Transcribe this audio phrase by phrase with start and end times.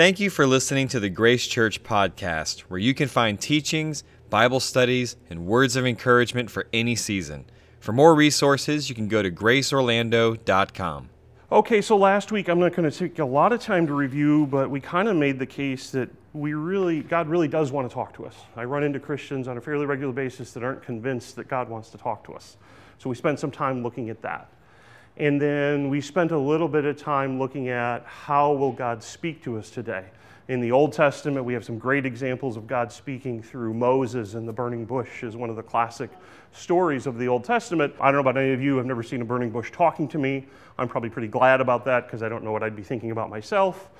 [0.00, 4.58] Thank you for listening to the Grace Church podcast, where you can find teachings, Bible
[4.58, 7.44] studies, and words of encouragement for any season.
[7.80, 11.10] For more resources, you can go to graceorlando.com.
[11.52, 14.46] Okay, so last week I'm not going to take a lot of time to review,
[14.46, 17.92] but we kind of made the case that we really, God really does want to
[17.92, 18.36] talk to us.
[18.56, 21.90] I run into Christians on a fairly regular basis that aren't convinced that God wants
[21.90, 22.56] to talk to us.
[22.96, 24.48] So we spent some time looking at that.
[25.20, 29.42] And then we spent a little bit of time looking at how will God speak
[29.44, 30.06] to us today.
[30.48, 34.48] In the Old Testament, we have some great examples of God speaking through Moses and
[34.48, 36.08] the burning bush is one of the classic
[36.52, 37.92] stories of the Old Testament.
[38.00, 40.18] I don't know about any of you, I've never seen a burning bush talking to
[40.18, 40.46] me.
[40.78, 43.28] I'm probably pretty glad about that because I don't know what I'd be thinking about
[43.28, 43.90] myself.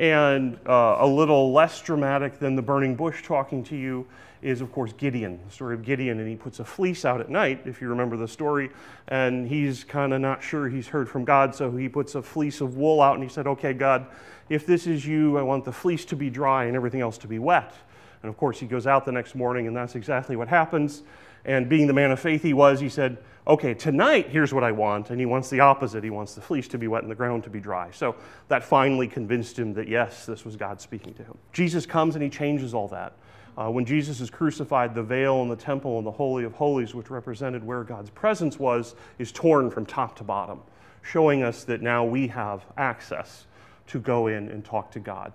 [0.00, 4.06] And uh, a little less dramatic than the burning bush talking to you
[4.40, 6.18] is, of course, Gideon, the story of Gideon.
[6.18, 8.70] And he puts a fleece out at night, if you remember the story.
[9.08, 11.54] And he's kind of not sure he's heard from God.
[11.54, 14.06] So he puts a fleece of wool out and he said, Okay, God,
[14.48, 17.28] if this is you, I want the fleece to be dry and everything else to
[17.28, 17.74] be wet.
[18.22, 21.02] And of course, he goes out the next morning, and that's exactly what happens.
[21.44, 24.70] And being the man of faith he was, he said, Okay, tonight, here's what I
[24.70, 25.10] want.
[25.10, 26.04] And he wants the opposite.
[26.04, 27.90] He wants the fleece to be wet and the ground to be dry.
[27.90, 28.14] So
[28.48, 31.36] that finally convinced him that, yes, this was God speaking to him.
[31.52, 33.14] Jesus comes and he changes all that.
[33.56, 36.94] Uh, when Jesus is crucified, the veil in the temple and the Holy of Holies,
[36.94, 40.60] which represented where God's presence was, is torn from top to bottom,
[41.02, 43.46] showing us that now we have access
[43.88, 45.32] to go in and talk to God.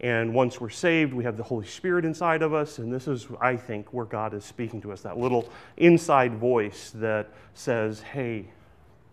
[0.00, 2.78] And once we're saved, we have the Holy Spirit inside of us.
[2.78, 6.92] And this is, I think, where God is speaking to us that little inside voice
[6.96, 8.46] that says, hey,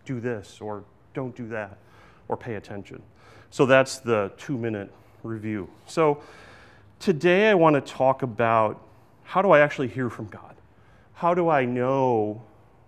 [0.06, 1.78] do this, or don't do that,
[2.28, 3.02] or pay attention.
[3.50, 4.92] So that's the two minute
[5.24, 5.70] review.
[5.86, 6.22] So
[7.00, 8.82] today I want to talk about
[9.24, 10.56] how do I actually hear from God?
[11.14, 12.44] How do I know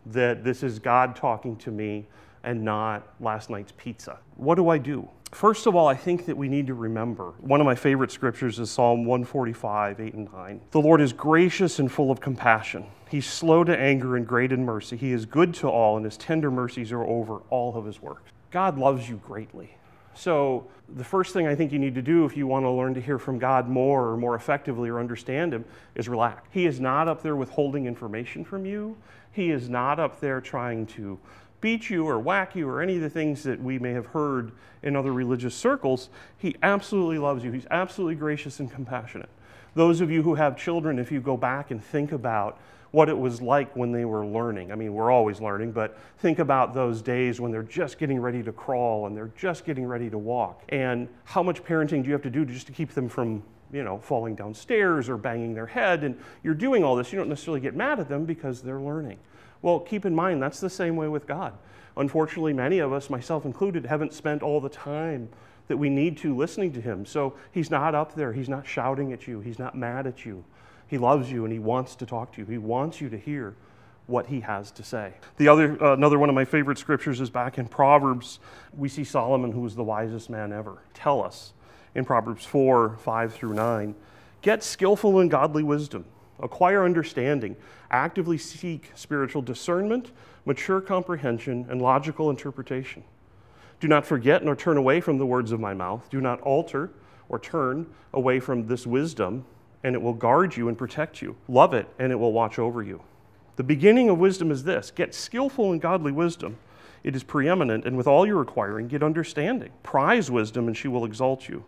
[0.08, 2.06] that this is God talking to me
[2.44, 4.20] and not last night's pizza?
[4.36, 5.08] What do I do?
[5.32, 8.58] First of all, I think that we need to remember one of my favorite scriptures
[8.58, 10.62] is Psalm 145, 8 and 9.
[10.72, 12.86] The Lord is gracious and full of compassion.
[13.10, 14.96] He's slow to anger and great in mercy.
[14.96, 18.32] He is good to all, and his tender mercies are over all of his works.
[18.52, 19.76] God loves you greatly.
[20.16, 22.94] So, the first thing I think you need to do if you want to learn
[22.94, 25.66] to hear from God more or more effectively or understand Him
[25.96, 26.48] is relax.
[26.52, 28.96] He is not up there withholding information from you,
[29.32, 31.20] He is not up there trying to
[31.66, 34.52] beat you or whack you or any of the things that we may have heard
[34.84, 36.10] in other religious circles.
[36.38, 39.30] He absolutely loves you, He's absolutely gracious and compassionate.
[39.74, 42.60] Those of you who have children, if you go back and think about
[42.92, 44.72] what it was like when they were learning.
[44.72, 48.44] I mean, we're always learning, but think about those days when they're just getting ready
[48.44, 50.62] to crawl and they're just getting ready to walk.
[50.70, 53.42] And how much parenting do you have to do just to keep them from,
[53.74, 56.04] you know, falling downstairs or banging their head?
[56.04, 57.12] And you're doing all this.
[57.12, 59.18] You don't necessarily get mad at them because they're learning.
[59.66, 61.52] Well, keep in mind, that's the same way with God.
[61.98, 65.28] Unfortunately, many of us, myself included, haven't spent all the time
[65.70, 67.04] that we need to listening to Him.
[67.04, 68.32] So He's not up there.
[68.32, 69.40] He's not shouting at you.
[69.40, 70.44] He's not mad at you.
[70.86, 72.46] He loves you and he wants to talk to you.
[72.46, 73.56] He wants you to hear
[74.06, 75.16] what he has to say.
[75.38, 78.38] The other, uh, another one of my favorite scriptures is back in Proverbs.
[78.78, 81.54] We see Solomon, who was the wisest man ever, tell us
[81.96, 83.96] in Proverbs 4 5 through 9
[84.46, 86.06] get skillful in godly wisdom,
[86.40, 87.56] acquire understanding,
[87.92, 90.12] actively seek spiritual discernment,
[90.46, 93.04] mature comprehension, and logical interpretation.
[93.80, 96.10] Do not forget nor turn away from the words of my mouth.
[96.10, 96.92] Do not alter
[97.30, 99.46] or turn away from this wisdom
[99.86, 101.36] and it will guard you and protect you.
[101.48, 103.04] Love it, and it will watch over you.
[103.56, 106.58] The beginning of wisdom is this get skillful in godly wisdom.
[107.04, 109.70] It is preeminent, and with all you're acquiring, get understanding.
[109.84, 111.66] Prize wisdom, and she will exalt you.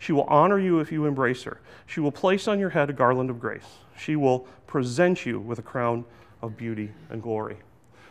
[0.00, 1.60] She will honor you if you embrace her.
[1.86, 3.66] She will place on your head a garland of grace.
[3.98, 6.06] She will present you with a crown
[6.40, 7.58] of beauty and glory.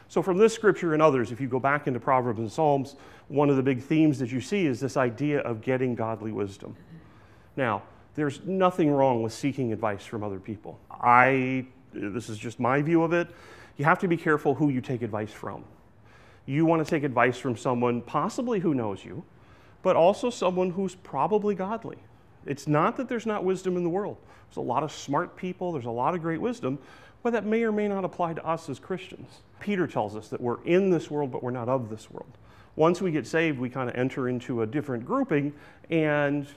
[0.08, 2.96] So, from this scripture and others, if you go back into Proverbs and Psalms,
[3.28, 6.76] one of the big themes that you see is this idea of getting godly wisdom.
[7.58, 7.82] Now,
[8.14, 10.80] there's nothing wrong with seeking advice from other people.
[10.92, 13.30] I, this is just my view of it.
[13.78, 15.64] You have to be careful who you take advice from.
[16.46, 19.24] You want to take advice from someone possibly who knows you,
[19.82, 21.98] but also someone who's probably godly.
[22.46, 24.18] It's not that there's not wisdom in the world.
[24.50, 26.80] There's a lot of smart people, there's a lot of great wisdom,
[27.22, 29.42] but that may or may not apply to us as Christians.
[29.60, 32.32] Peter tells us that we're in this world, but we're not of this world.
[32.76, 35.54] Once we get saved, we kind of enter into a different grouping,
[35.90, 36.48] and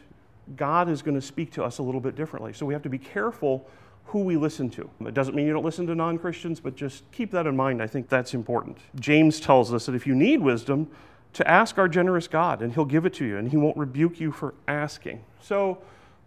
[0.57, 2.53] God is going to speak to us a little bit differently.
[2.53, 3.69] So we have to be careful
[4.07, 4.89] who we listen to.
[5.01, 7.83] It doesn't mean you don't listen to non Christians, but just keep that in mind.
[7.83, 8.79] I think that's important.
[8.97, 10.89] James tells us that if you need wisdom,
[11.35, 14.21] to ask our generous God, and He'll give it to you, and He won't rebuke
[14.21, 15.25] you for asking.
[15.41, 15.79] So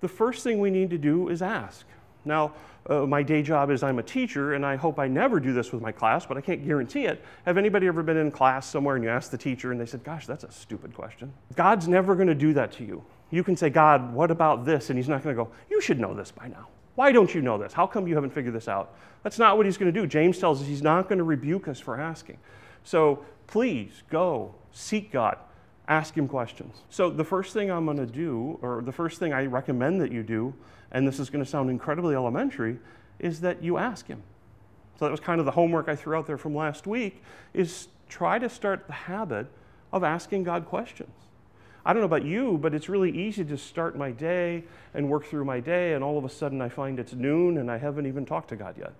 [0.01, 1.85] the first thing we need to do is ask.
[2.25, 2.53] Now,
[2.87, 5.71] uh, my day job is I'm a teacher, and I hope I never do this
[5.71, 7.23] with my class, but I can't guarantee it.
[7.45, 10.03] Have anybody ever been in class somewhere and you ask the teacher, and they said,
[10.03, 11.33] Gosh, that's a stupid question?
[11.55, 13.03] God's never going to do that to you.
[13.31, 14.89] You can say, God, what about this?
[14.89, 16.67] And He's not going to go, You should know this by now.
[16.95, 17.73] Why don't you know this?
[17.73, 18.95] How come you haven't figured this out?
[19.23, 20.05] That's not what He's going to do.
[20.07, 22.37] James tells us He's not going to rebuke us for asking.
[22.85, 25.37] So please go seek God,
[25.87, 26.83] ask Him questions.
[26.89, 30.11] So the first thing I'm going to do, or the first thing I recommend that
[30.11, 30.53] you do,
[30.91, 32.79] and this is going to sound incredibly elementary,
[33.19, 34.23] is that you ask Him.
[34.97, 37.21] So that was kind of the homework I threw out there from last week
[37.53, 39.47] is try to start the habit
[39.91, 41.11] of asking God questions.
[41.85, 45.25] I don't know about you, but it's really easy to start my day and work
[45.25, 48.05] through my day, and all of a sudden I find it's noon and I haven't
[48.05, 48.93] even talked to God yet.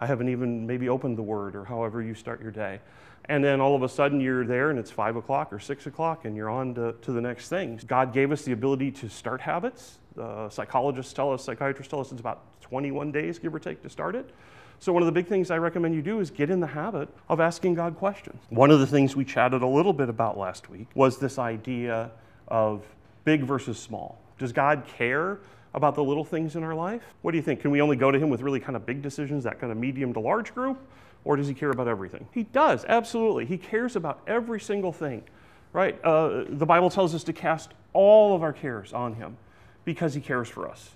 [0.00, 2.80] I haven't even maybe opened the Word or however you start your day.
[3.28, 6.24] And then all of a sudden you're there and it's five o'clock or six o'clock
[6.24, 7.80] and you're on to, to the next thing.
[7.86, 9.98] God gave us the ability to start habits.
[10.18, 13.90] Uh, psychologists tell us, psychiatrists tell us it's about 21 days, give or take, to
[13.90, 14.30] start it.
[14.78, 17.08] So, one of the big things I recommend you do is get in the habit
[17.28, 18.42] of asking God questions.
[18.50, 22.10] One of the things we chatted a little bit about last week was this idea
[22.48, 22.84] of
[23.24, 24.18] big versus small.
[24.38, 25.38] Does God care
[25.74, 27.02] about the little things in our life?
[27.22, 27.60] What do you think?
[27.60, 29.78] Can we only go to Him with really kind of big decisions, that kind of
[29.78, 30.78] medium to large group?
[31.26, 32.28] Or does He care about everything?
[32.32, 33.46] He does, absolutely.
[33.46, 35.24] He cares about every single thing,
[35.72, 36.02] right?
[36.04, 39.36] Uh, the Bible tells us to cast all of our cares on Him
[39.84, 40.90] because He cares for us.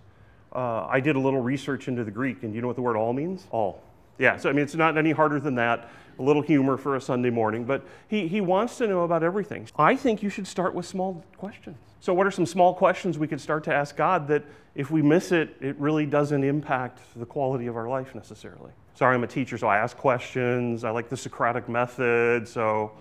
[0.55, 2.97] Uh, I did a little research into the Greek, and you know what the word
[2.97, 3.45] all means?
[3.51, 3.83] All.
[4.19, 5.91] Yeah, so I mean, it's not any harder than that.
[6.19, 9.67] A little humor for a Sunday morning, but he, he wants to know about everything.
[9.77, 11.79] I think you should start with small questions.
[11.99, 14.45] So, what are some small questions we could start to ask God that
[14.75, 18.71] if we miss it, it really doesn't impact the quality of our life necessarily?
[19.01, 20.85] Sorry, I'm a teacher, so I ask questions.
[20.85, 22.47] I like the Socratic method.
[22.47, 22.93] So,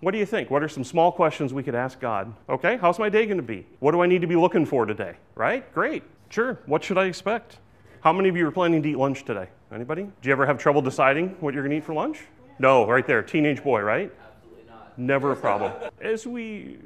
[0.00, 0.50] what do you think?
[0.50, 2.34] What are some small questions we could ask God?
[2.50, 3.66] Okay, how's my day going to be?
[3.78, 5.14] What do I need to be looking for today?
[5.34, 5.72] Right?
[5.72, 6.02] Great.
[6.28, 6.60] Sure.
[6.66, 7.60] What should I expect?
[8.02, 9.48] How many of you are planning to eat lunch today?
[9.74, 10.02] Anybody?
[10.02, 12.18] Do you ever have trouble deciding what you're going to eat for lunch?
[12.58, 13.22] No, right there.
[13.22, 14.12] Teenage boy, right?
[14.36, 14.98] Absolutely not.
[14.98, 15.72] Never a problem.
[16.02, 16.76] As we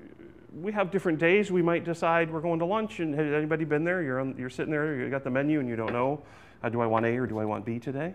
[0.55, 3.01] we have different days, we might decide we're going to lunch.
[3.01, 4.05] And has anybody been there?
[4.05, 6.23] You're on, you're sitting there, you got the menu, and you don't know.
[6.63, 8.15] Uh, do I want A or do I want B today?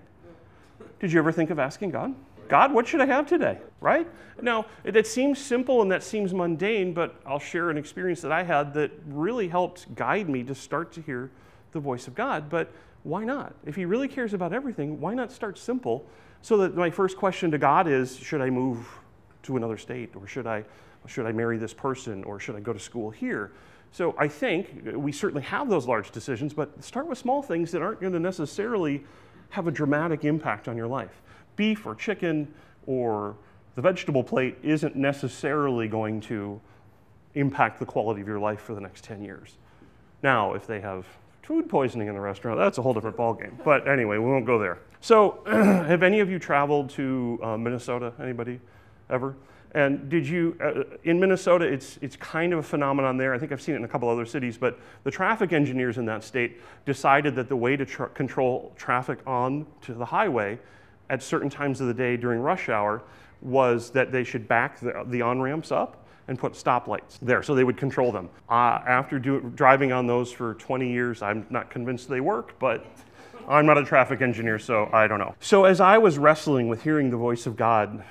[0.99, 2.15] Did you ever think of asking God?
[2.47, 3.59] God, what should I have today?
[3.79, 4.07] Right?
[4.41, 8.43] Now, that seems simple and that seems mundane, but I'll share an experience that I
[8.43, 11.31] had that really helped guide me to start to hear
[11.71, 12.49] the voice of God.
[12.49, 12.71] But
[13.03, 13.55] why not?
[13.65, 16.05] If He really cares about everything, why not start simple?
[16.41, 18.85] So that my first question to God is Should I move
[19.43, 20.15] to another state?
[20.15, 20.65] Or should I,
[21.07, 22.23] should I marry this person?
[22.25, 23.51] Or should I go to school here?
[23.91, 27.81] So I think we certainly have those large decisions, but start with small things that
[27.81, 29.03] aren't going to necessarily
[29.51, 31.21] have a dramatic impact on your life
[31.55, 32.51] beef or chicken
[32.87, 33.35] or
[33.75, 36.59] the vegetable plate isn't necessarily going to
[37.35, 39.57] impact the quality of your life for the next 10 years.
[40.23, 41.05] Now, if they have
[41.43, 43.63] food poisoning in the restaurant, that's a whole different ballgame.
[43.63, 44.79] But anyway, we won't go there.
[44.99, 48.13] So, have any of you traveled to uh, Minnesota?
[48.19, 48.59] Anybody
[49.09, 49.35] ever?
[49.73, 53.33] And did you, uh, in Minnesota, it's, it's kind of a phenomenon there.
[53.33, 56.05] I think I've seen it in a couple other cities, but the traffic engineers in
[56.07, 60.59] that state decided that the way to tra- control traffic on to the highway
[61.09, 63.01] at certain times of the day during rush hour
[63.41, 67.55] was that they should back the, the on ramps up and put stoplights there so
[67.55, 68.29] they would control them.
[68.49, 72.85] Uh, after do, driving on those for 20 years, I'm not convinced they work, but
[73.47, 75.35] I'm not a traffic engineer, so I don't know.
[75.39, 78.03] So, as I was wrestling with hearing the voice of God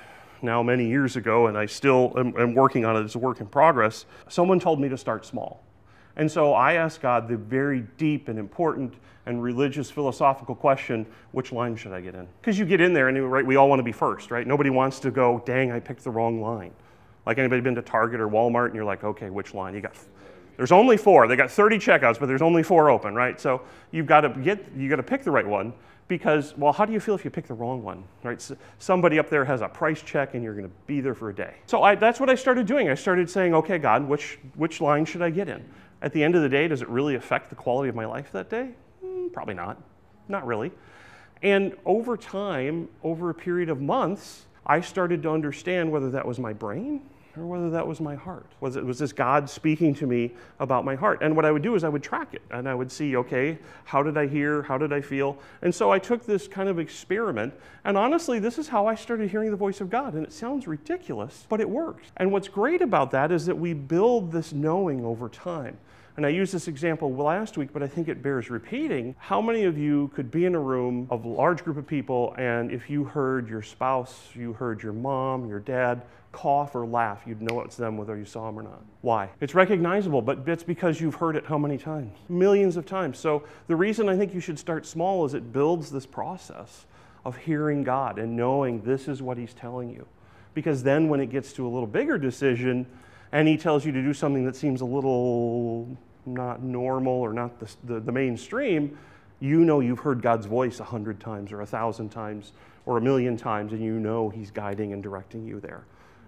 [0.43, 3.41] now many years ago, and I still am, am working on it as a work
[3.41, 5.63] in progress, someone told me to start small.
[6.15, 8.93] And so I asked God the very deep and important
[9.25, 12.27] and religious philosophical question which line should I get in?
[12.41, 14.45] Because you get in there and right, we all want to be first, right?
[14.45, 16.73] Nobody wants to go, dang, I picked the wrong line.
[17.25, 19.75] Like anybody been to Target or Walmart and you're like, okay, which line?
[19.75, 19.95] You got
[20.57, 21.27] there's only four.
[21.27, 23.39] They got 30 checkouts, but there's only four open, right?
[23.39, 25.73] So you've got to get you got to pick the right one
[26.07, 28.41] because well, how do you feel if you pick the wrong one, right?
[28.41, 31.29] So somebody up there has a price check and you're going to be there for
[31.29, 31.55] a day.
[31.65, 32.89] So I, that's what I started doing.
[32.89, 35.63] I started saying, okay, God, which which line should I get in?
[36.01, 38.31] At the end of the day, does it really affect the quality of my life
[38.31, 38.69] that day?
[39.05, 39.81] Mm, probably not.
[40.27, 40.71] Not really.
[41.43, 46.39] And over time, over a period of months, I started to understand whether that was
[46.39, 47.01] my brain
[47.37, 48.45] or whether that was my heart.
[48.59, 51.21] Was it was this God speaking to me about my heart?
[51.21, 53.57] And what I would do is I would track it and I would see, okay,
[53.85, 54.63] how did I hear?
[54.63, 55.37] How did I feel?
[55.61, 57.53] And so I took this kind of experiment.
[57.85, 60.13] And honestly, this is how I started hearing the voice of God.
[60.13, 62.07] And it sounds ridiculous, but it works.
[62.17, 65.77] And what's great about that is that we build this knowing over time.
[66.17, 69.15] And I used this example last week, but I think it bears repeating.
[69.17, 72.35] How many of you could be in a room of a large group of people,
[72.37, 76.01] and if you heard your spouse, you heard your mom, your dad
[76.31, 78.81] cough or laugh, you'd know it's them whether you saw them or not.
[79.01, 79.29] Why?
[79.39, 82.17] It's recognizable, but it's because you've heard it how many times?
[82.29, 83.17] Millions of times.
[83.17, 86.85] So the reason I think you should start small is it builds this process
[87.25, 90.07] of hearing God and knowing this is what He's telling you.
[90.53, 92.85] Because then when it gets to a little bigger decision,
[93.31, 97.59] and he tells you to do something that seems a little not normal or not
[97.59, 98.97] the, the, the mainstream,
[99.39, 102.53] you know you've heard God's voice a hundred times or a thousand times
[102.85, 105.83] or a million times, and you know He's guiding and directing you there.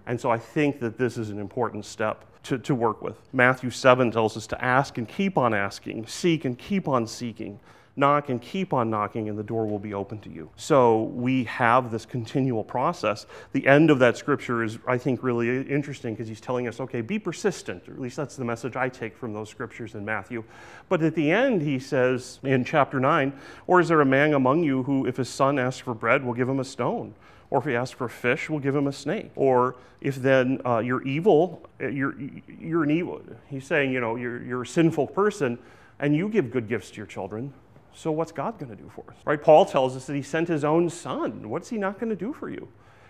[0.05, 3.17] And so I think that this is an important step to, to work with.
[3.31, 7.59] Matthew 7 tells us to ask and keep on asking, seek and keep on seeking,
[7.95, 10.49] knock and keep on knocking, and the door will be open to you.
[10.55, 13.27] So we have this continual process.
[13.51, 17.01] The end of that scripture is, I think, really interesting because he's telling us, okay,
[17.01, 20.43] be persistent, or at least that's the message I take from those scriptures in Matthew.
[20.89, 23.31] But at the end, he says in chapter 9,
[23.67, 26.33] or is there a man among you who, if his son asks for bread, will
[26.33, 27.13] give him a stone?
[27.51, 29.29] Or if he asks for fish, we'll give him a snake.
[29.35, 32.15] Or if then uh, you're evil, uh, you're,
[32.47, 33.21] you're an evil.
[33.47, 35.59] He's saying, you know, you're, you're a sinful person
[35.99, 37.53] and you give good gifts to your children.
[37.95, 39.17] So what's God going to do for us?
[39.25, 39.41] Right?
[39.41, 41.49] Paul tells us that he sent his own son.
[41.49, 42.67] What's he not going to do for you?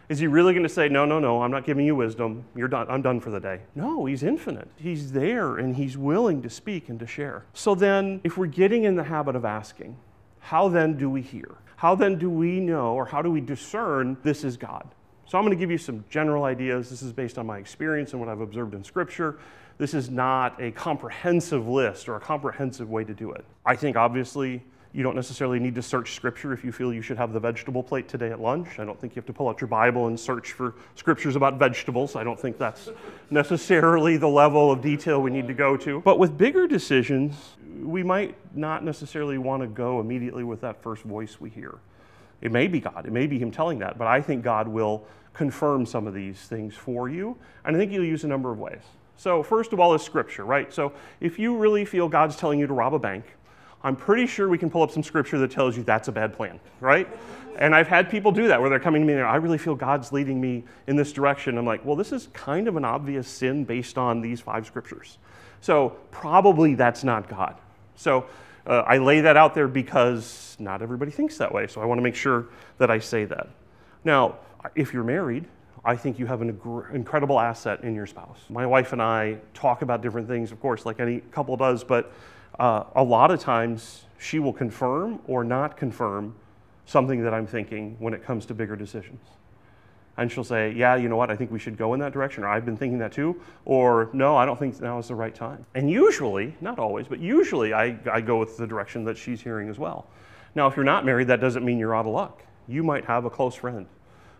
[0.09, 2.43] Is he really going to say, no, no, no, I'm not giving you wisdom.
[2.55, 2.87] You're done.
[2.89, 3.61] I'm done for the day.
[3.73, 4.67] No, he's infinite.
[4.75, 7.45] He's there and he's willing to speak and to share.
[7.53, 9.97] So then, if we're getting in the habit of asking,
[10.39, 11.55] how then do we hear?
[11.77, 14.87] How then do we know or how do we discern this is God?
[15.25, 16.89] So I'm going to give you some general ideas.
[16.89, 19.39] This is based on my experience and what I've observed in Scripture.
[19.77, 23.43] This is not a comprehensive list or a comprehensive way to do it.
[23.65, 24.63] I think obviously
[24.93, 27.81] you don't necessarily need to search Scripture if you feel you should have the vegetable
[27.81, 28.77] plate today at lunch.
[28.77, 31.57] I don't think you have to pull out your Bible and search for scriptures about
[31.57, 32.15] vegetables.
[32.15, 32.89] I don't think that's
[33.31, 35.99] necessarily the level of detail we need to go to.
[36.01, 41.01] But with bigger decisions, we might not necessarily want to go immediately with that first
[41.01, 41.79] voice we hear.
[42.41, 45.07] It may be God, it may be Him telling that, but I think God will
[45.33, 47.35] confirm some of these things for you.
[47.65, 48.81] And I think He'll use a number of ways.
[49.15, 50.71] So, first of all, is Scripture, right?
[50.71, 53.25] So, if you really feel God's telling you to rob a bank,
[53.83, 56.33] I'm pretty sure we can pull up some Scripture that tells you that's a bad
[56.33, 57.07] plan, right?
[57.57, 59.75] And I've had people do that where they're coming to me and I really feel
[59.75, 61.57] God's leading me in this direction.
[61.57, 65.17] I'm like, well, this is kind of an obvious sin based on these five scriptures.
[65.61, 67.55] So probably that's not God.
[67.95, 68.25] So
[68.65, 71.67] uh, I lay that out there because not everybody thinks that way.
[71.67, 72.47] So I want to make sure
[72.77, 73.47] that I say that.
[74.03, 74.37] Now,
[74.75, 75.45] if you're married,
[75.85, 76.59] I think you have an
[76.93, 78.39] incredible asset in your spouse.
[78.49, 82.13] My wife and I talk about different things, of course, like any couple does, but
[82.59, 86.35] uh, a lot of times she will confirm or not confirm
[86.85, 89.21] something that I'm thinking when it comes to bigger decisions
[90.17, 92.43] and she'll say, Yeah, you know what, I think we should go in that direction,
[92.43, 95.33] or I've been thinking that too, or No, I don't think now is the right
[95.33, 95.65] time.
[95.75, 99.69] And usually, not always, but usually I, I go with the direction that she's hearing
[99.69, 100.07] as well.
[100.55, 102.43] Now, if you're not married, that doesn't mean you're out of luck.
[102.67, 103.87] You might have a close friend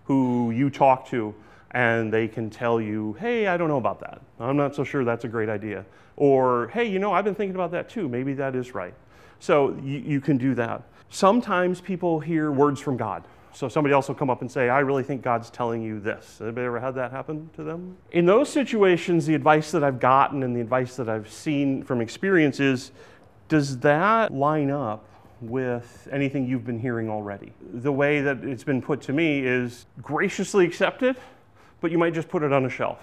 [0.06, 1.34] who you talk to
[1.74, 4.22] and they can tell you, Hey, I don't know about that.
[4.40, 5.86] I'm not so sure that's a great idea.
[6.16, 8.08] Or, Hey, you know, I've been thinking about that too.
[8.08, 8.94] Maybe that is right.
[9.40, 10.84] So you, you can do that.
[11.10, 14.80] Sometimes people hear words from God so somebody else will come up and say, I
[14.80, 16.40] really think God's telling you this.
[16.40, 17.96] Has anybody ever had that happen to them?
[18.12, 22.02] In those situations, the advice that I've gotten and the advice that I've seen from
[22.02, 22.92] experience is,
[23.50, 25.06] does that line up
[25.40, 27.54] with anything you've been hearing already?
[27.74, 31.16] The way that it's been put to me is graciously accept it,
[31.84, 33.00] but you might just put it on a shelf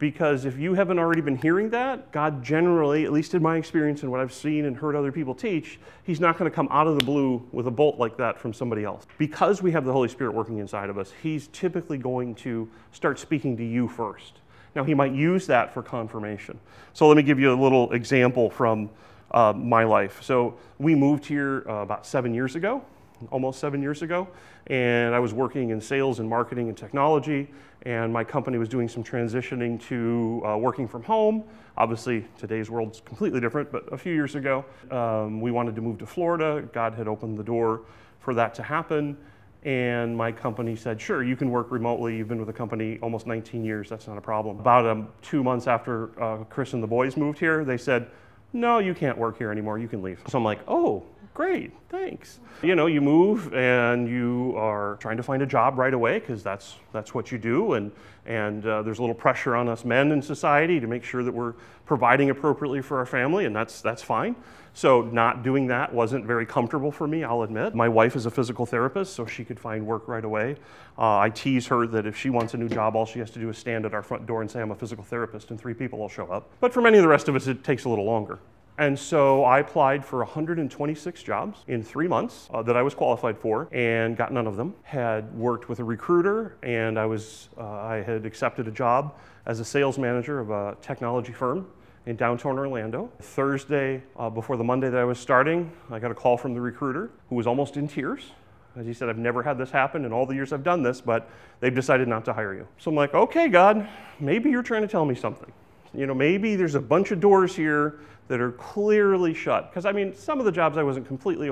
[0.00, 4.02] because if you haven't already been hearing that, God generally, at least in my experience
[4.02, 6.88] and what I've seen and heard other people teach, He's not going to come out
[6.88, 9.06] of the blue with a bolt like that from somebody else.
[9.18, 13.20] Because we have the Holy Spirit working inside of us, He's typically going to start
[13.20, 14.40] speaking to you first.
[14.74, 16.58] Now, He might use that for confirmation.
[16.92, 18.90] So, let me give you a little example from
[19.30, 20.24] uh, my life.
[20.24, 22.84] So, we moved here uh, about seven years ago
[23.30, 24.28] almost seven years ago,
[24.66, 27.48] and I was working in sales and marketing and technology,
[27.86, 31.44] and my company was doing some transitioning to uh, working from home.
[31.76, 35.96] Obviously, today's world's completely different, but a few years ago, um, we wanted to move
[35.98, 36.68] to Florida.
[36.72, 37.82] God had opened the door
[38.18, 39.16] for that to happen,
[39.62, 42.16] and my company said, Sure, you can work remotely.
[42.16, 44.58] You've been with the company almost 19 years, that's not a problem.
[44.58, 48.08] About um, two months after uh, Chris and the boys moved here, they said,
[48.52, 50.20] No, you can't work here anymore, you can leave.
[50.26, 51.04] So I'm like, Oh,
[51.36, 52.40] great, thanks.
[52.62, 56.42] You know, you move and you are trying to find a job right away because
[56.42, 57.74] that's, that's what you do.
[57.74, 57.92] And,
[58.24, 61.32] and uh, there's a little pressure on us men in society to make sure that
[61.32, 61.52] we're
[61.84, 64.34] providing appropriately for our family, and that's, that's fine.
[64.72, 67.74] So, not doing that wasn't very comfortable for me, I'll admit.
[67.74, 70.56] My wife is a physical therapist, so she could find work right away.
[70.98, 73.38] Uh, I tease her that if she wants a new job, all she has to
[73.38, 75.74] do is stand at our front door and say, I'm a physical therapist, and three
[75.74, 76.50] people will show up.
[76.60, 78.38] But for many of the rest of us, it takes a little longer.
[78.78, 83.38] And so I applied for 126 jobs in three months uh, that I was qualified
[83.38, 84.74] for and got none of them.
[84.82, 89.14] Had worked with a recruiter and I was uh, I had accepted a job
[89.46, 91.66] as a sales manager of a technology firm
[92.04, 93.10] in downtown Orlando.
[93.20, 96.60] Thursday, uh, before the Monday that I was starting, I got a call from the
[96.60, 98.32] recruiter who was almost in tears.
[98.76, 101.00] As he said, I've never had this happen in all the years I've done this,
[101.00, 101.30] but
[101.60, 102.68] they've decided not to hire you.
[102.76, 103.88] So I'm like, okay, God,
[104.20, 105.50] maybe you're trying to tell me something.
[105.96, 109.70] You know, maybe there's a bunch of doors here that are clearly shut.
[109.70, 111.50] Because, I mean, some of the jobs I wasn't completely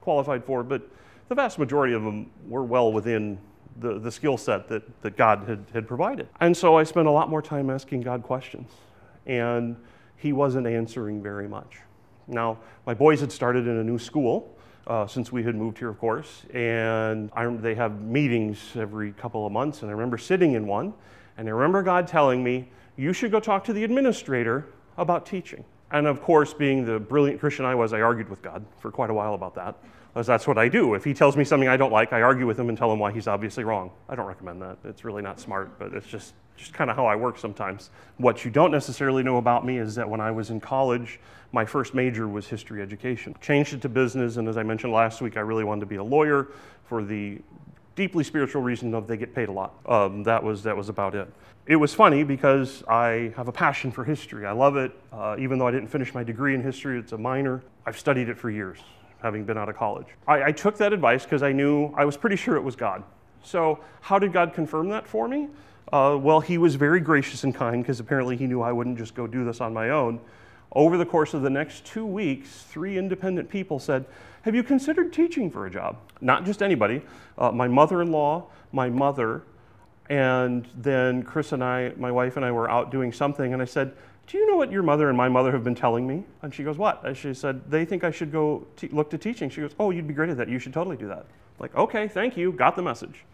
[0.00, 0.82] qualified for, but
[1.28, 3.38] the vast majority of them were well within
[3.80, 6.28] the, the skill set that, that God had, had provided.
[6.40, 8.70] And so I spent a lot more time asking God questions.
[9.26, 9.76] And
[10.16, 11.78] he wasn't answering very much.
[12.28, 14.56] Now, my boys had started in a new school.
[14.84, 19.46] Uh, since we had moved here, of course, and I, they have meetings every couple
[19.46, 19.82] of months.
[19.82, 20.92] And I remember sitting in one,
[21.38, 25.64] and I remember God telling me, You should go talk to the administrator about teaching.
[25.90, 29.10] And of course, being the brilliant Christian I was, I argued with God for quite
[29.10, 29.76] a while about that,
[30.12, 30.94] because that's what I do.
[30.94, 32.98] If He tells me something I don't like, I argue with Him and tell Him
[32.98, 33.90] why He's obviously wrong.
[34.08, 34.78] I don't recommend that.
[34.84, 37.90] It's really not smart, but it's just, just kind of how I work sometimes.
[38.16, 41.20] What you don't necessarily know about me is that when I was in college,
[41.52, 43.34] my first major was history education.
[43.42, 45.96] Changed it to business, and as I mentioned last week, I really wanted to be
[45.96, 46.48] a lawyer
[46.84, 47.38] for the
[47.94, 49.74] deeply spiritual reason of they get paid a lot.
[49.86, 51.28] Um, that was that was about it.
[51.66, 54.46] It was funny because I have a passion for history.
[54.46, 54.92] I love it.
[55.12, 57.62] Uh, even though I didn't finish my degree in history, it's a minor.
[57.86, 58.78] I've studied it for years,
[59.22, 60.08] having been out of college.
[60.26, 63.04] I, I took that advice because I knew I was pretty sure it was God.
[63.44, 65.48] So how did God confirm that for me?
[65.92, 69.14] Uh, well, He was very gracious and kind because apparently He knew I wouldn't just
[69.14, 70.20] go do this on my own.
[70.74, 74.06] Over the course of the next two weeks, three independent people said,
[74.42, 75.98] Have you considered teaching for a job?
[76.20, 77.02] Not just anybody.
[77.38, 79.42] Uh, my mother in law, my mother,
[80.10, 83.64] and then Chris and I, my wife and I, were out doing something, and I
[83.64, 83.94] said,
[84.26, 86.24] Do you know what your mother and my mother have been telling me?
[86.42, 87.04] And she goes, What?
[87.04, 89.48] And she said, They think I should go look to teaching.
[89.48, 90.48] She goes, Oh, you'd be great at that.
[90.48, 91.26] You should totally do that.
[91.60, 92.50] Like, okay, thank you.
[92.50, 93.24] Got the message.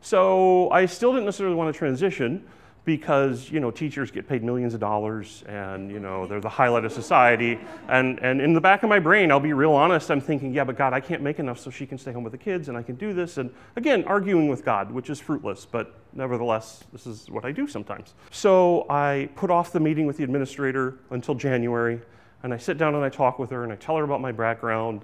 [0.00, 2.46] So I still didn't necessarily want to transition
[2.86, 6.84] because you know teachers get paid millions of dollars and you know they're the highlight
[6.84, 7.58] of society.
[7.88, 10.64] And and in the back of my brain i'll be real honest i'm thinking yeah
[10.64, 12.78] but god i can't make enough so she can stay home with the kids and
[12.78, 13.36] i can do this.
[13.36, 17.66] And again arguing with god which is fruitless but nevertheless this is what i do
[17.66, 18.14] sometimes.
[18.30, 22.00] So i put off the meeting with the administrator until january
[22.44, 24.32] and i sit down and i talk with her and i tell her about my
[24.32, 25.02] background.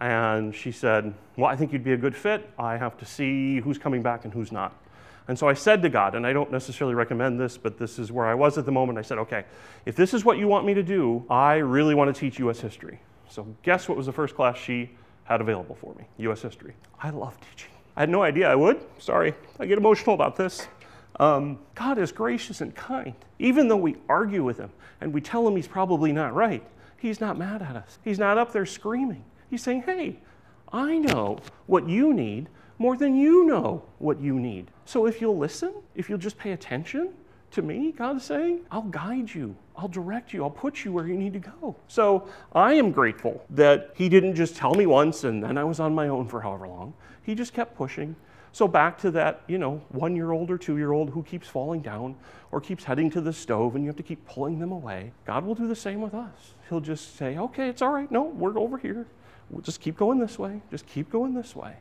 [0.00, 2.48] And she said well i think you'd be a good fit.
[2.58, 4.72] I have to see who's coming back and who's not
[5.26, 8.12] and so I said to God, and I don't necessarily recommend this, but this is
[8.12, 8.98] where I was at the moment.
[8.98, 9.44] I said, okay,
[9.86, 12.60] if this is what you want me to do, I really want to teach U.S.
[12.60, 13.00] history.
[13.28, 14.90] So guess what was the first class she
[15.24, 16.04] had available for me?
[16.18, 16.42] U.S.
[16.42, 16.74] history.
[17.02, 17.70] I love teaching.
[17.96, 18.80] I had no idea I would.
[18.98, 20.66] Sorry, I get emotional about this.
[21.20, 23.14] Um, God is gracious and kind.
[23.38, 26.62] Even though we argue with him and we tell him he's probably not right,
[26.98, 27.98] he's not mad at us.
[28.02, 29.24] He's not up there screaming.
[29.48, 30.18] He's saying, hey,
[30.72, 34.70] I know what you need more than you know what you need.
[34.84, 37.12] So if you'll listen, if you'll just pay attention
[37.52, 39.54] to me, God's saying, I'll guide you.
[39.76, 40.42] I'll direct you.
[40.42, 41.76] I'll put you where you need to go.
[41.88, 45.80] So I am grateful that He didn't just tell me once and then I was
[45.80, 46.94] on my own for however long.
[47.22, 48.16] He just kept pushing.
[48.52, 51.48] So back to that, you know, one year old or two year old who keeps
[51.48, 52.14] falling down
[52.52, 55.10] or keeps heading to the stove and you have to keep pulling them away.
[55.24, 56.54] God will do the same with us.
[56.68, 58.10] He'll just say, okay, it's all right.
[58.12, 59.06] No, we're over here.
[59.50, 60.62] We'll just keep going this way.
[60.70, 61.74] Just keep going this way.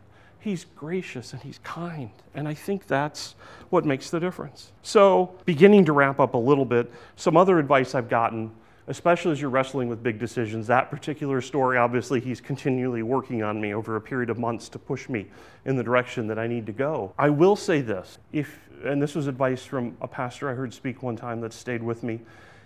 [0.44, 2.10] He's gracious and he's kind.
[2.36, 3.36] And I think that's
[3.70, 4.74] what makes the difference.
[4.82, 8.52] So, beginning to wrap up a little bit, some other advice I've gotten,
[8.88, 10.68] especially as you're wrestling with big decisions.
[10.68, 14.80] That particular story, obviously, he's continually working on me over a period of months to
[14.80, 15.28] push me
[15.64, 17.14] in the direction that I need to go.
[17.18, 21.02] I will say this, if, and this was advice from a pastor I heard speak
[21.02, 22.20] one time that stayed with me.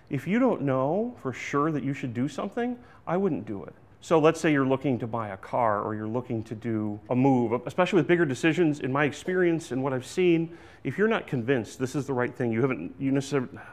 [0.10, 3.76] If you don't know for sure that you should do something, I wouldn't do it.
[4.00, 7.16] So let's say you're looking to buy a car or you're looking to do a
[7.16, 8.80] move, especially with bigger decisions.
[8.80, 12.34] In my experience and what I've seen, if you're not convinced this is the right
[12.34, 13.12] thing, you haven't you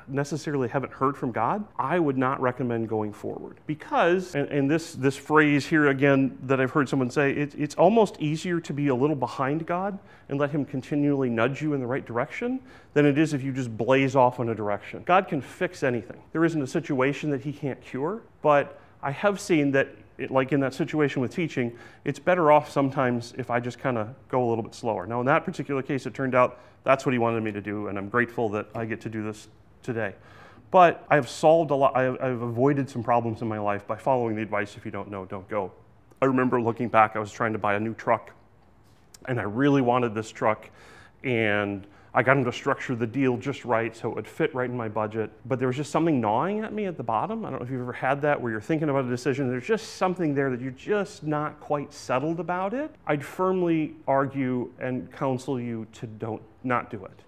[0.09, 4.95] necessarily haven't heard from God, I would not recommend going forward because, and, and this
[4.95, 8.89] this phrase here again that I've heard someone say, it, it's almost easier to be
[8.89, 9.99] a little behind God
[10.31, 12.61] and let Him continually nudge you in the right direction
[12.95, 15.03] than it is if you just blaze off in a direction.
[15.05, 16.21] God can fix anything.
[16.33, 20.53] There isn't a situation that He can't cure, but I have seen that it, like
[20.53, 24.47] in that situation with teaching, it's better off sometimes if I just kind of go
[24.47, 25.07] a little bit slower.
[25.07, 27.89] Now, in that particular case, it turned out that's what he wanted me to do,
[27.89, 29.49] and I'm grateful that I get to do this
[29.83, 30.15] today.
[30.71, 34.37] But I've solved a lot, I've, I've avoided some problems in my life by following
[34.37, 35.73] the advice if you don't know, don't go.
[36.21, 38.31] I remember looking back, I was trying to buy a new truck,
[39.27, 40.71] and I really wanted this truck,
[41.23, 44.71] and I got him to structure the deal just right so it would fit right
[44.71, 45.33] in my budget.
[45.47, 47.45] But there was just something gnawing at me at the bottom.
[47.45, 49.67] I don't know if you've ever had that where you're thinking about a decision, there's
[49.67, 52.95] just something there that you're just not quite settled about it.
[53.09, 57.21] I'd firmly argue and counsel you to don't not do it.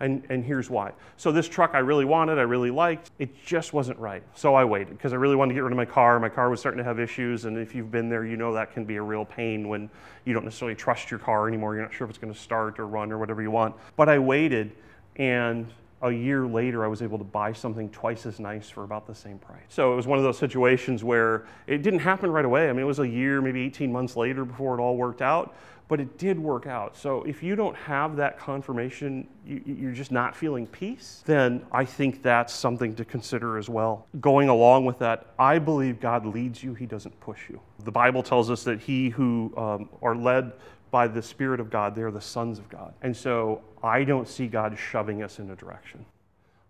[0.00, 0.92] And, and here's why.
[1.16, 4.22] So, this truck I really wanted, I really liked, it just wasn't right.
[4.34, 6.18] So, I waited because I really wanted to get rid of my car.
[6.18, 7.44] My car was starting to have issues.
[7.44, 9.88] And if you've been there, you know that can be a real pain when
[10.24, 11.74] you don't necessarily trust your car anymore.
[11.74, 13.76] You're not sure if it's going to start or run or whatever you want.
[13.96, 14.72] But I waited,
[15.16, 15.66] and
[16.04, 19.14] a year later, I was able to buy something twice as nice for about the
[19.14, 19.62] same price.
[19.68, 22.68] So it was one of those situations where it didn't happen right away.
[22.68, 25.56] I mean, it was a year, maybe 18 months later before it all worked out,
[25.88, 26.94] but it did work out.
[26.94, 31.86] So if you don't have that confirmation, you, are just not feeling peace, then I
[31.86, 34.06] think that's something to consider as well.
[34.20, 37.60] Going along with that, I believe God leads you, He doesn't push you.
[37.82, 40.52] The Bible tells us that He who um, are led
[40.94, 42.94] by the Spirit of God, they're the sons of God.
[43.02, 46.06] And so I don't see God shoving us in a direction.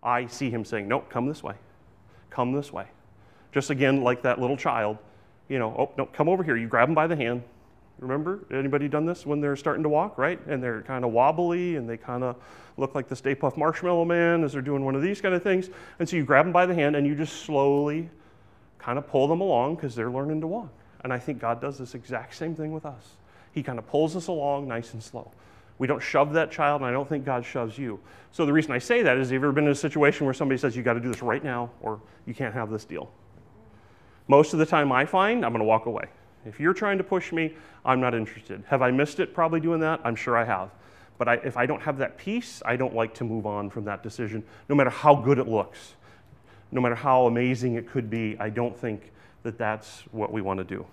[0.01, 1.53] I see Him saying, Nope, come this way.
[2.31, 2.87] Come this way.
[3.51, 4.97] Just again, like that little child,
[5.47, 6.57] you know, oh, no, come over here.
[6.57, 7.43] You grab them by the hand.
[7.99, 10.43] Remember, anybody done this when they're starting to walk, right?
[10.47, 12.35] And they're kind of wobbly and they kind of
[12.77, 15.43] look like the Stay Puft Marshmallow Man as they're doing one of these kind of
[15.43, 15.69] things.
[15.99, 18.09] And so you grab them by the hand and you just slowly
[18.79, 20.69] kind of pull them along because they're learning to walk.
[21.03, 23.17] And I think God does this exact same thing with us.
[23.55, 25.31] He kind of pulls us along nice and slow.
[25.77, 28.01] We don't shove that child, and I don't think God shoves you.
[28.33, 30.33] So the reason I say that is, have you ever been in a situation where
[30.33, 33.09] somebody says, you got to do this right now, or you can't have this deal?
[34.27, 36.05] Most of the time I find, I'm going to walk away.
[36.45, 38.61] If you're trying to push me, I'm not interested.
[38.67, 40.01] Have I missed it probably doing that?
[40.03, 40.71] I'm sure I have.
[41.17, 43.85] But I, if I don't have that peace, I don't like to move on from
[43.85, 45.95] that decision, no matter how good it looks,
[46.73, 48.35] no matter how amazing it could be.
[48.37, 49.13] I don't think
[49.43, 50.85] that that's what we want to do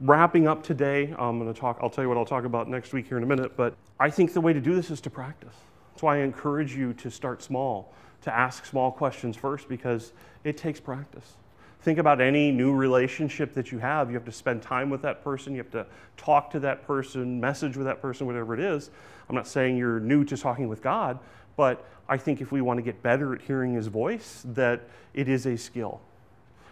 [0.00, 2.92] wrapping up today, I'm going to talk, I'll tell you what I'll talk about next
[2.92, 5.10] week here in a minute, but I think the way to do this is to
[5.10, 5.54] practice.
[5.92, 10.12] That's why I encourage you to start small, to ask small questions first, because
[10.44, 11.34] it takes practice.
[11.80, 14.08] Think about any new relationship that you have.
[14.08, 17.40] You have to spend time with that person, you have to talk to that person,
[17.40, 18.90] message with that person, whatever it is.
[19.28, 21.18] I'm not saying you're new to talking with God,
[21.56, 25.28] but I think if we want to get better at hearing His voice, that it
[25.28, 26.00] is a skill.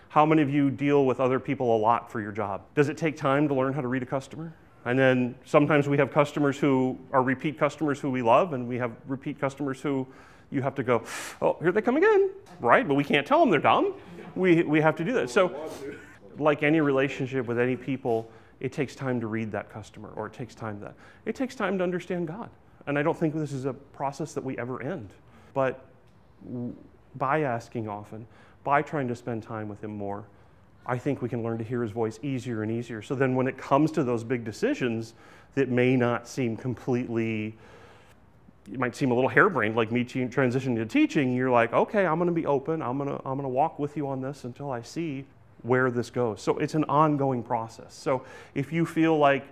[0.09, 2.63] How many of you deal with other people a lot for your job?
[2.75, 4.53] Does it take time to learn how to read a customer?
[4.85, 8.79] And then sometimes we have customers who are repeat customers who we love, and we
[8.79, 10.07] have repeat customers who
[10.51, 11.03] you have to go,
[11.43, 12.87] oh, here they come again, right?
[12.87, 13.95] But we can't tell them they're dumb.
[14.37, 15.29] We, we have to do that.
[15.29, 15.55] So,
[16.39, 20.33] like any relationship with any people, it takes time to read that customer, or it
[20.33, 22.49] takes time that it takes time to understand God.
[22.87, 25.11] And I don't think this is a process that we ever end.
[25.53, 25.85] But
[27.17, 28.27] by asking often,
[28.67, 30.25] by trying to spend time with Him more,
[30.85, 33.01] I think we can learn to hear His voice easier and easier.
[33.01, 35.15] So then, when it comes to those big decisions
[35.55, 37.57] that may not seem completely,
[38.71, 42.19] it might seem a little harebrained, like me transitioning to teaching, you're like, okay, I'm
[42.19, 42.83] going to be open.
[42.83, 45.25] I'm going to, I'm going to walk with you on this until I see
[45.63, 46.43] where this goes.
[46.43, 47.95] So it's an ongoing process.
[47.95, 48.25] So
[48.57, 49.47] if you feel like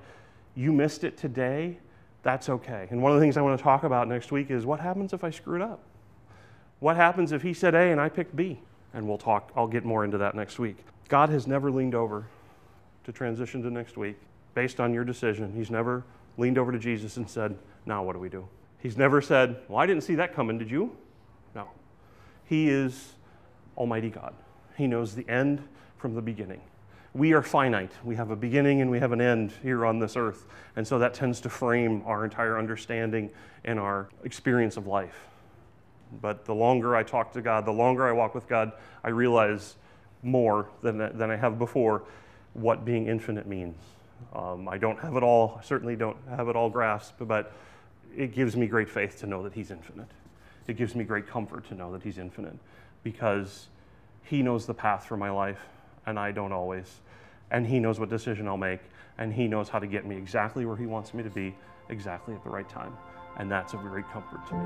[0.57, 1.79] you missed it today,
[2.24, 2.88] that's okay.
[2.90, 5.12] And one of the things I want to talk about next week is what happens
[5.12, 5.81] if I screw it up?
[6.81, 8.61] What happens if he said A and I picked B?
[8.94, 10.76] And we'll talk, I'll get more into that next week.
[11.09, 12.26] God has never leaned over
[13.04, 14.16] to transition to next week
[14.54, 15.52] based on your decision.
[15.52, 16.04] He's never
[16.38, 18.48] leaned over to Jesus and said, Now what do we do?
[18.78, 20.96] He's never said, Well, I didn't see that coming, did you?
[21.54, 21.68] No.
[22.46, 23.14] He is
[23.76, 24.35] Almighty God.
[24.76, 25.66] He knows the end
[25.98, 26.61] from the beginning.
[27.12, 27.92] We are finite.
[28.02, 30.46] We have a beginning and we have an end here on this earth.
[30.74, 33.30] And so that tends to frame our entire understanding
[33.64, 35.28] and our experience of life.
[36.20, 38.72] But the longer I talk to God, the longer I walk with God,
[39.03, 39.77] I realize
[40.22, 42.03] more than, than I have before
[42.55, 43.77] what being infinite means.
[44.35, 47.53] Um, I don't have it all, certainly don't have it all grasped, but
[48.16, 50.09] it gives me great faith to know that He's infinite.
[50.66, 52.57] It gives me great comfort to know that He's infinite
[53.03, 53.68] because
[54.22, 55.61] He knows the path for my life,
[56.07, 57.00] and I don't always.
[57.50, 58.81] And He knows what decision I'll make,
[59.18, 61.55] and He knows how to get me exactly where He wants me to be,
[61.88, 62.96] exactly at the right time
[63.37, 64.64] and that's a great comfort to me.